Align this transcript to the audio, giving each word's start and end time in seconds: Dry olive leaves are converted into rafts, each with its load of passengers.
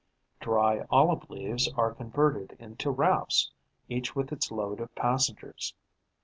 Dry 0.39 0.83
olive 0.89 1.29
leaves 1.29 1.71
are 1.75 1.93
converted 1.93 2.57
into 2.59 2.89
rafts, 2.89 3.51
each 3.87 4.15
with 4.15 4.31
its 4.31 4.49
load 4.49 4.79
of 4.79 4.95
passengers. 4.95 5.75